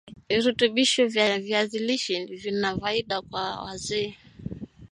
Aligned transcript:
Virutubisho 0.29 1.07
vya 1.07 1.39
viazi 1.39 1.79
lishe 1.87 2.25
vina 2.25 2.79
faida 2.79 3.21
kwa 3.21 3.63
wazee 3.63 4.17